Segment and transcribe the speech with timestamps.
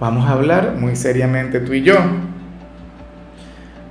[0.00, 1.96] Vamos a hablar muy seriamente tú y yo.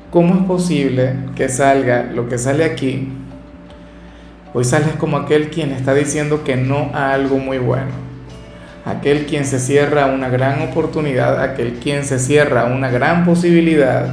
[0.09, 3.13] ¿Cómo es posible que salga lo que sale aquí?
[4.51, 7.91] Hoy sales como aquel quien está diciendo que no a algo muy bueno.
[8.85, 14.09] Aquel quien se cierra una gran oportunidad, aquel quien se cierra una gran posibilidad.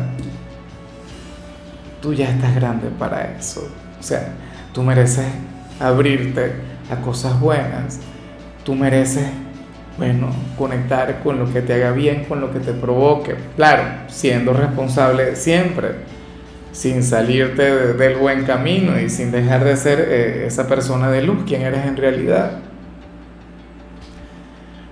[2.02, 3.66] Tú ya estás grande para eso.
[3.98, 4.34] O sea,
[4.74, 5.24] tú mereces
[5.80, 6.52] abrirte
[6.92, 8.00] a cosas buenas.
[8.64, 9.24] Tú mereces
[9.98, 10.28] bueno,
[10.58, 13.34] conectar con lo que te haga bien, con lo que te provoque.
[13.56, 15.92] Claro, siendo responsable siempre,
[16.72, 21.44] sin salirte del buen camino y sin dejar de ser eh, esa persona de luz,
[21.46, 22.58] quien eres en realidad.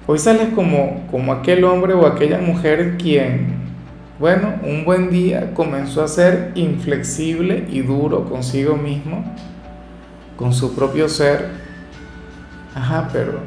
[0.06, 3.54] Hoy sales como, como aquel hombre o aquella mujer quien,
[4.18, 9.24] bueno, un buen día comenzó a ser inflexible y duro consigo mismo,
[10.36, 11.48] con su propio ser.
[12.74, 13.40] Ajá, pero...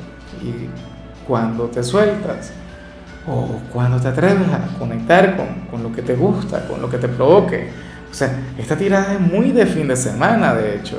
[1.28, 2.52] cuando te sueltas
[3.28, 6.98] o cuando te atreves a conectar con, con, lo que te gusta, con lo que
[6.98, 7.70] te provoque.
[8.10, 10.98] O sea, esta tirada es muy de fin de semana, de hecho.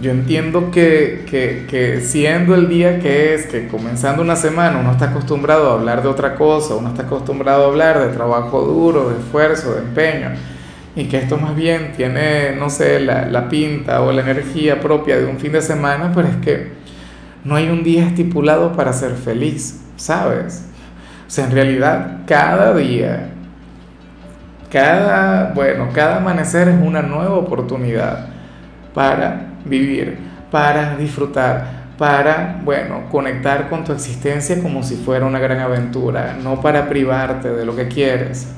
[0.00, 4.92] Yo entiendo que, que, que, siendo el día que es, que comenzando una semana uno
[4.92, 9.08] está acostumbrado a hablar de otra cosa, uno está acostumbrado a hablar de trabajo duro,
[9.08, 10.30] de esfuerzo, de empeño,
[10.94, 15.16] y que esto más bien tiene, no sé, la, la pinta o la energía propia
[15.16, 16.72] de un fin de semana, pero es que
[17.46, 20.66] no hay un día estipulado para ser feliz, ¿sabes?
[21.28, 23.28] O sea, en realidad cada día,
[24.68, 28.26] cada, bueno, cada amanecer es una nueva oportunidad
[28.92, 30.18] para vivir,
[30.50, 36.60] para disfrutar, para, bueno, conectar con tu existencia como si fuera una gran aventura, no
[36.60, 38.48] para privarte de lo que quieres.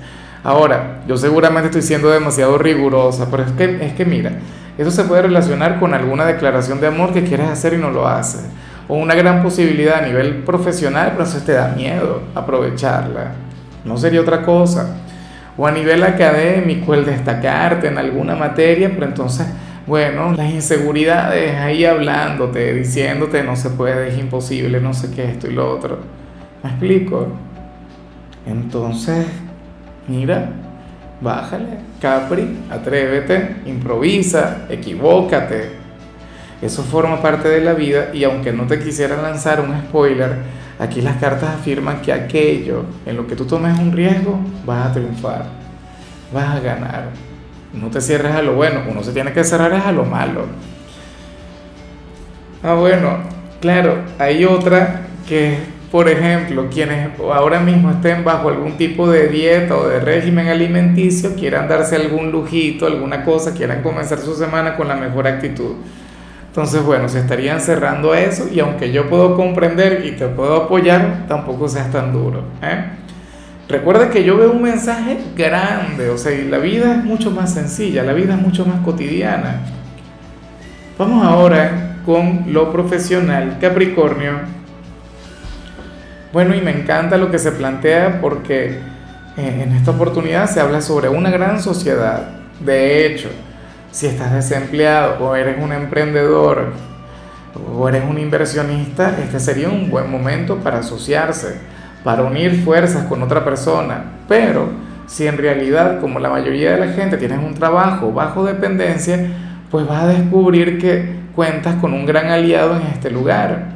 [0.43, 4.33] Ahora, yo seguramente estoy siendo demasiado rigurosa, pero es que, es que mira,
[4.79, 8.09] eso se puede relacionar con alguna declaración de amor que quieres hacer y no lo
[8.09, 8.47] haces
[8.89, 13.33] o una gran posibilidad a nivel profesional, pero eso te da miedo aprovecharla.
[13.85, 14.97] No sería otra cosa.
[15.57, 19.47] O a nivel académico, el destacarte en alguna materia, pero entonces,
[19.87, 25.49] bueno, las inseguridades ahí hablándote, diciéndote no se puede, es imposible, no sé qué, esto
[25.49, 25.99] y lo otro.
[26.63, 27.29] ¿Me explico?
[28.47, 29.27] Entonces,
[30.07, 30.49] mira,
[31.21, 35.71] bájale, Capri, atrévete, improvisa, equivócate,
[36.61, 40.39] eso forma parte de la vida y aunque no te quisiera lanzar un spoiler,
[40.79, 44.93] aquí las cartas afirman que aquello en lo que tú tomes un riesgo vas a
[44.93, 45.45] triunfar,
[46.33, 47.05] vas a ganar.
[47.73, 50.47] No te cierres a lo bueno, uno se tiene que cerrar es a lo malo.
[52.63, 53.19] Ah, bueno,
[53.61, 55.59] claro, hay otra que,
[55.93, 61.37] por ejemplo, quienes ahora mismo estén bajo algún tipo de dieta o de régimen alimenticio,
[61.37, 65.77] quieran darse algún lujito, alguna cosa, quieran comenzar su semana con la mejor actitud
[66.59, 70.65] entonces, bueno, se estarían cerrando a eso y aunque yo puedo comprender y te puedo
[70.65, 72.43] apoyar, tampoco seas tan duro.
[72.61, 72.85] ¿eh?
[73.69, 78.03] Recuerda que yo veo un mensaje grande, o sea, la vida es mucho más sencilla,
[78.03, 79.61] la vida es mucho más cotidiana.
[80.99, 84.33] Vamos ahora con lo profesional, Capricornio.
[86.33, 88.81] Bueno, y me encanta lo que se plantea porque
[89.37, 92.31] en esta oportunidad se habla sobre una gran sociedad.
[92.59, 93.29] De hecho,
[93.91, 96.73] si estás desempleado o eres un emprendedor
[97.75, 101.59] o eres un inversionista, este sería un buen momento para asociarse,
[102.05, 104.05] para unir fuerzas con otra persona.
[104.29, 104.69] Pero
[105.07, 109.27] si en realidad, como la mayoría de la gente, tienes un trabajo bajo dependencia,
[109.71, 113.67] pues vas a descubrir que cuentas con un gran aliado en este lugar,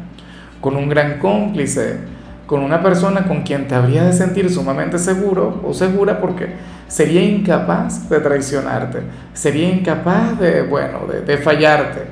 [0.61, 1.99] con un gran cómplice,
[2.47, 6.51] con una persona con quien te habría de sentir sumamente seguro o segura porque
[6.93, 8.99] sería incapaz de traicionarte,
[9.33, 12.03] sería incapaz de, bueno, de, fallarte,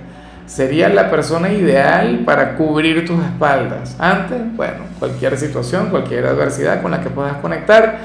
[0.47, 3.94] sería la persona ideal para cubrir tus espaldas.
[3.99, 7.99] Ante, bueno, cualquier situación, cualquier adversidad con la que puedas conectar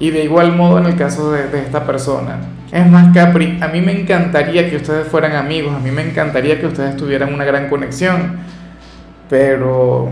[0.00, 2.38] y de igual modo en el caso de, de esta persona.
[2.72, 6.58] Es más, Capri, a mí me encantaría que ustedes fueran amigos, a mí me encantaría
[6.58, 8.38] que ustedes tuvieran una gran conexión,
[9.28, 10.08] pero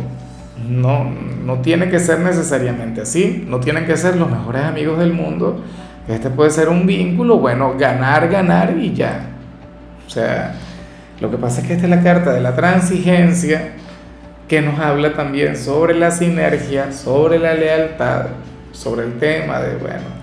[0.69, 1.11] no,
[1.47, 5.65] no tiene que ser necesariamente así, no tienen que ser los mejores amigos del mundo,
[6.11, 9.27] este puede ser un vínculo, bueno, ganar, ganar y ya.
[10.07, 10.55] O sea,
[11.21, 13.73] lo que pasa es que esta es la carta de la transigencia
[14.49, 18.27] que nos habla también sobre la sinergia, sobre la lealtad,
[18.73, 20.21] sobre el tema de, bueno,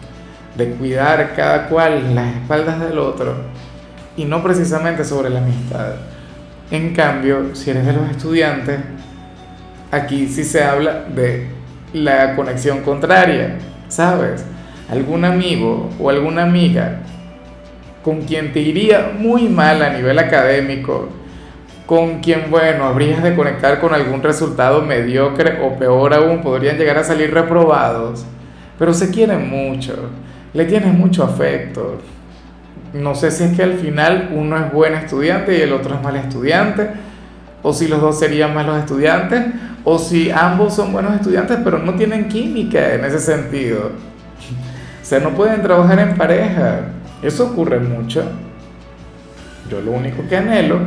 [0.58, 3.36] de cuidar cada cual las espaldas del otro
[4.18, 5.94] y no precisamente sobre la amistad.
[6.72, 8.80] En cambio, si eres de los estudiantes,
[9.92, 11.48] aquí sí se habla de
[11.94, 13.58] la conexión contraria,
[13.88, 14.44] ¿sabes?
[14.90, 17.00] Algún amigo o alguna amiga
[18.08, 21.10] con quien te iría muy mal a nivel académico,
[21.86, 26.98] con quien, bueno, habrías de conectar con algún resultado mediocre o peor aún, podrían llegar
[26.98, 28.26] a salir reprobados,
[28.80, 30.10] pero se quieren mucho,
[30.54, 31.98] le tienes mucho afecto.
[32.94, 36.02] No sé si es que al final uno es buen estudiante y el otro es
[36.02, 36.90] mal estudiante,
[37.62, 39.48] o si los dos serían malos estudiantes,
[39.84, 43.92] o si ambos son buenos estudiantes pero no tienen química en ese sentido.
[45.08, 46.82] Sea, no pueden trabajar en pareja.
[47.22, 48.26] Eso ocurre mucho.
[49.72, 50.80] Yo lo único que anhelo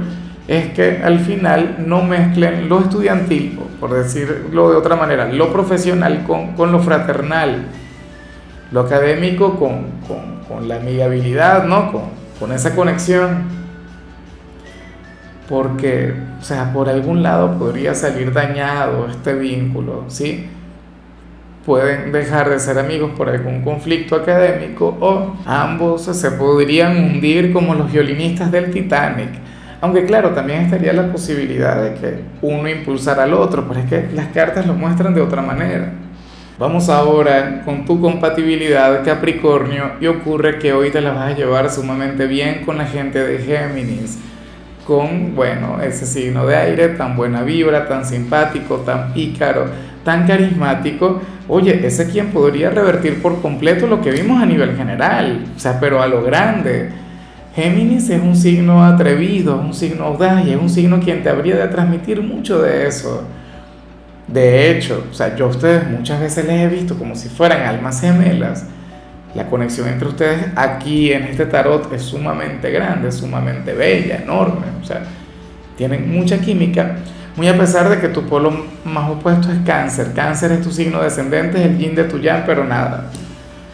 [0.47, 6.25] es que al final no mezclen lo estudiantil, por decirlo de otra manera, lo profesional
[6.27, 7.63] con, con lo fraternal,
[8.73, 11.91] lo académico con, con, con la amigabilidad, ¿no?
[11.91, 12.03] Con,
[12.39, 13.45] con esa conexión
[15.49, 20.47] porque, o sea, por algún lado podría salir dañado este vínculo, ¿sí?
[21.65, 27.75] Pueden dejar de ser amigos por algún conflicto académico o ambos se podrían hundir como
[27.75, 29.29] los violinistas del Titanic.
[29.83, 34.15] Aunque claro, también estaría la posibilidad de que uno impulsara al otro, pero es que
[34.15, 35.93] las cartas lo muestran de otra manera.
[36.59, 41.71] Vamos ahora con tu compatibilidad Capricornio y ocurre que hoy te la vas a llevar
[41.71, 44.19] sumamente bien con la gente de Géminis
[44.91, 49.67] con, bueno, ese signo de aire, tan buena vibra, tan simpático, tan pícaro,
[50.05, 55.45] tan carismático, oye, ese quien podría revertir por completo lo que vimos a nivel general,
[55.57, 56.91] o sea, pero a lo grande.
[57.55, 61.55] Géminis es un signo atrevido, un signo audaz y es un signo quien te habría
[61.55, 63.23] de transmitir mucho de eso.
[64.27, 67.63] De hecho, o sea, yo a ustedes muchas veces les he visto como si fueran
[67.63, 68.67] almas gemelas
[69.35, 74.67] la conexión entre ustedes aquí en este tarot es sumamente grande, sumamente bella, enorme.
[74.83, 75.03] O sea,
[75.77, 76.97] tienen mucha química,
[77.37, 78.53] muy a pesar de que tu polo
[78.85, 80.13] más opuesto es cáncer.
[80.15, 83.11] Cáncer es tu signo descendente, es el yin de tu yang, pero nada.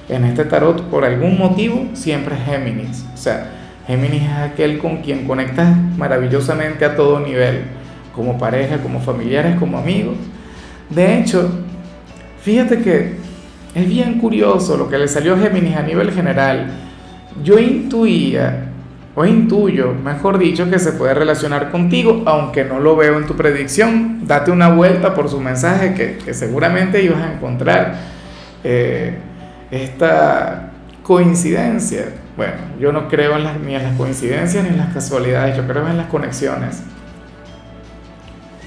[0.09, 3.05] En este tarot, por algún motivo, siempre es Géminis.
[3.13, 3.51] O sea,
[3.87, 7.63] Géminis es aquel con quien conectas maravillosamente a todo nivel,
[8.15, 10.17] como pareja, como familiares, como amigos.
[10.91, 11.51] De hecho,
[12.43, 13.26] fíjate que
[13.77, 16.69] es bien curioso lo que le salió a Géminis a nivel general.
[17.45, 18.71] Yo intuía,
[19.15, 23.37] o intuyo, mejor dicho, que se puede relacionar contigo, aunque no lo veo en tu
[23.37, 24.27] predicción.
[24.27, 27.97] Date una vuelta por su mensaje que, seguramente ibas a encontrar
[28.65, 29.19] eh,
[29.71, 30.71] esta
[31.03, 32.07] coincidencia.
[32.35, 35.67] Bueno, yo no creo en las, ni en las coincidencias ni en las casualidades, yo
[35.67, 36.83] creo en las conexiones.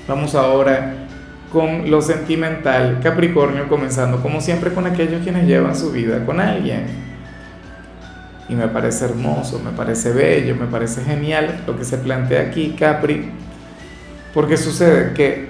[0.08, 0.94] Vamos ahora
[1.52, 6.86] con lo sentimental, Capricornio comenzando como siempre con aquellos quienes llevan su vida con alguien.
[8.48, 12.76] Y me parece hermoso, me parece bello, me parece genial lo que se plantea aquí,
[12.78, 13.30] Capri,
[14.34, 15.50] porque sucede que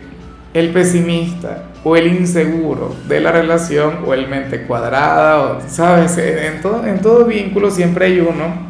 [0.53, 6.17] el pesimista o el inseguro de la relación o el mente cuadrada, o, ¿sabes?
[6.17, 8.69] En todo, en todo vínculo siempre hay uno.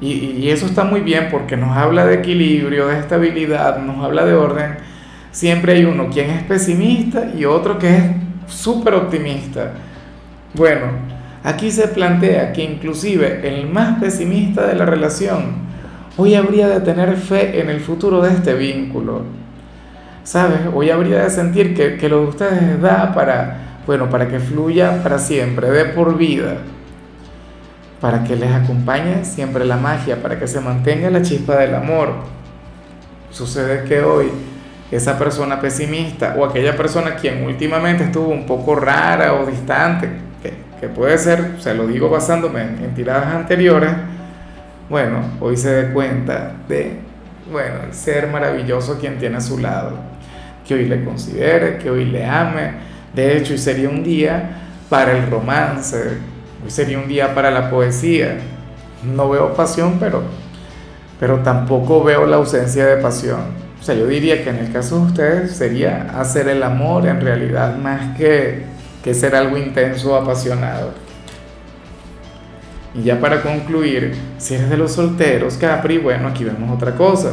[0.00, 4.24] Y, y eso está muy bien porque nos habla de equilibrio, de estabilidad, nos habla
[4.24, 4.93] de orden
[5.34, 8.04] siempre hay uno quien es pesimista y otro que es
[8.46, 9.72] súper optimista.
[10.54, 10.86] Bueno,
[11.42, 15.64] aquí se plantea que inclusive el más pesimista de la relación
[16.16, 19.22] hoy habría de tener fe en el futuro de este vínculo.
[20.22, 20.60] ¿Sabes?
[20.72, 25.02] Hoy habría de sentir que, que lo de ustedes da para, bueno, para que fluya
[25.02, 26.58] para siempre, de por vida.
[28.00, 32.10] Para que les acompañe siempre la magia, para que se mantenga la chispa del amor.
[33.30, 34.30] Sucede que hoy
[34.96, 40.08] esa persona pesimista o aquella persona quien últimamente estuvo un poco rara o distante,
[40.80, 43.90] que, puede ser, se lo digo basándome en, tiradas anteriores,
[44.90, 46.98] bueno, hoy se dé cuenta de,
[47.50, 49.92] bueno, el ser maravilloso quien tiene a su lado,
[50.68, 52.72] que hoy le considere, que hoy le ame,
[53.14, 54.50] de hecho, hoy sería un día
[54.90, 56.18] para el romance,
[56.62, 58.36] hoy sería un día para la poesía,
[59.02, 60.22] no veo pasión, pero,
[61.18, 64.98] pero tampoco veo la ausencia de pasión o sea, yo diría que en el caso
[64.98, 68.62] de ustedes sería hacer el amor en realidad más que,
[69.02, 70.94] que ser algo intenso o apasionado.
[72.94, 77.32] Y ya para concluir, si eres de los solteros, Capri, bueno, aquí vemos otra cosa.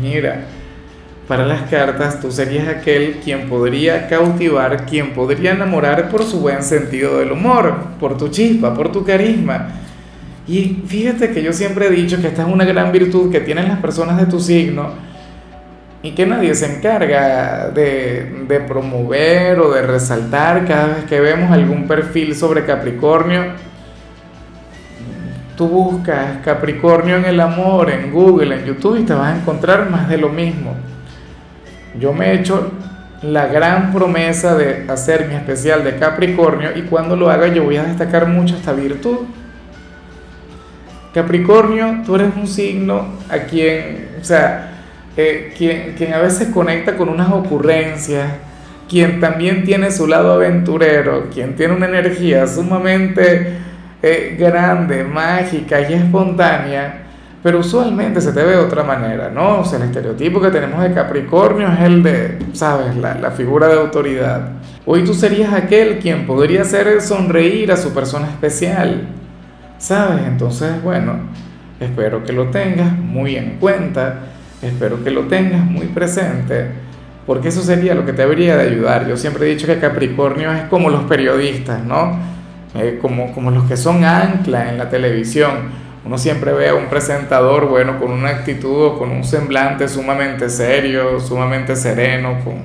[0.00, 0.44] Mira,
[1.26, 6.62] para las cartas tú serías aquel quien podría cautivar, quien podría enamorar por su buen
[6.62, 9.70] sentido del humor, por tu chispa, por tu carisma.
[10.46, 13.66] Y fíjate que yo siempre he dicho que esta es una gran virtud que tienen
[13.66, 15.07] las personas de tu signo,
[16.02, 21.50] y que nadie se encarga de, de promover o de resaltar cada vez que vemos
[21.50, 23.46] algún perfil sobre Capricornio.
[25.56, 29.90] Tú buscas Capricornio en el amor en Google, en YouTube y te vas a encontrar
[29.90, 30.76] más de lo mismo.
[31.98, 32.70] Yo me he hecho
[33.22, 37.76] la gran promesa de hacer mi especial de Capricornio y cuando lo haga yo voy
[37.76, 39.18] a destacar mucho esta virtud.
[41.12, 44.77] Capricornio, tú eres un signo a quien, o sea,
[45.16, 48.30] eh, quien, quien a veces conecta con unas ocurrencias,
[48.88, 53.58] quien también tiene su lado aventurero, quien tiene una energía sumamente
[54.02, 57.02] eh, grande, mágica y espontánea,
[57.42, 59.60] pero usualmente se te ve de otra manera, ¿no?
[59.60, 62.96] O sea, el estereotipo que tenemos de Capricornio es el de, ¿sabes?
[62.96, 64.50] La, la figura de autoridad.
[64.86, 69.08] Hoy tú serías aquel quien podría hacer sonreír a su persona especial,
[69.76, 70.22] ¿sabes?
[70.26, 71.14] Entonces, bueno,
[71.78, 74.14] espero que lo tengas muy en cuenta
[74.62, 76.66] Espero que lo tengas muy presente,
[77.26, 79.06] porque eso sería lo que te habría de ayudar.
[79.06, 82.18] Yo siempre he dicho que Capricornio es como los periodistas, ¿no?
[82.74, 85.88] Eh, como, como los que son ancla en la televisión.
[86.04, 90.48] Uno siempre ve a un presentador, bueno, con una actitud o con un semblante sumamente
[90.48, 92.62] serio, sumamente sereno, con,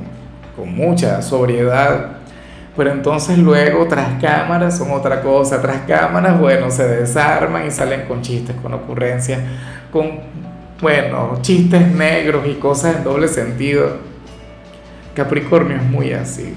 [0.55, 2.17] con mucha sobriedad.
[2.75, 8.07] Pero entonces luego tras cámaras son otra cosa, tras cámaras, bueno, se desarman y salen
[8.07, 9.39] con chistes, con ocurrencias,
[9.91, 10.21] con
[10.83, 13.97] bueno, chistes negros y cosas en doble sentido.
[15.15, 16.53] Capricornio es muy así.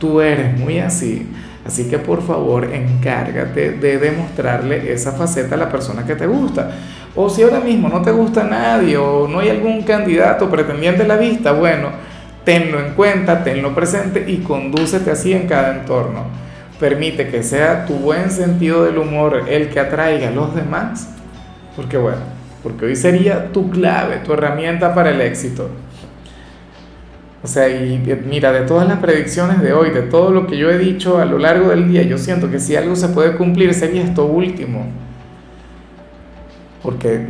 [0.00, 1.28] Tú eres muy así.
[1.66, 6.70] Así que por favor encárgate de demostrarle esa faceta a la persona que te gusta.
[7.14, 11.06] O si ahora mismo no te gusta nadie o no hay algún candidato pretendiente a
[11.06, 11.90] la vista, bueno,
[12.44, 16.24] tenlo en cuenta, tenlo presente y condúcete así en cada entorno.
[16.80, 21.10] Permite que sea tu buen sentido del humor el que atraiga a los demás.
[21.76, 25.68] Porque bueno, porque hoy sería tu clave, tu herramienta para el éxito.
[27.42, 30.70] O sea, y mira, de todas las predicciones de hoy, de todo lo que yo
[30.70, 33.72] he dicho a lo largo del día, yo siento que si algo se puede cumplir
[33.74, 34.86] sería esto último.
[36.82, 37.26] Porque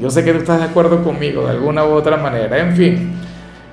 [0.00, 2.58] yo sé que tú estás de acuerdo conmigo de alguna u otra manera.
[2.58, 3.12] En fin,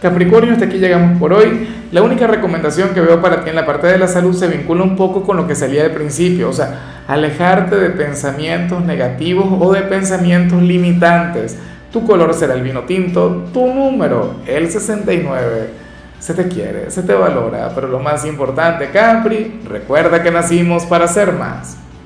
[0.06, 1.68] Capricornio, hasta aquí llegamos por hoy.
[1.92, 4.84] La única recomendación que veo para ti en la parte de la salud se vincula
[4.84, 9.74] un poco con lo que salía al principio, o sea, alejarte de pensamientos negativos o
[9.74, 11.58] de pensamientos limitantes.
[11.92, 15.70] Tu color será el vino tinto, tu número, el 69.
[16.20, 21.08] Se te quiere, se te valora, pero lo más importante, Capri, recuerda que nacimos para
[21.08, 21.78] ser más.